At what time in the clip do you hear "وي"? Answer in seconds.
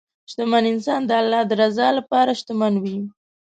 2.83-2.97